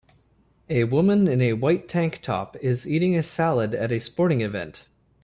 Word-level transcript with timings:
A 0.67 0.85
woman 0.85 1.27
in 1.27 1.41
a 1.41 1.53
white 1.53 1.87
tank 1.87 2.21
top 2.23 2.55
is 2.59 2.89
eating 2.89 3.15
a 3.15 3.21
salad 3.21 3.75
at 3.75 3.91
a 3.91 3.99
sporting 3.99 4.41
event. 4.41 4.85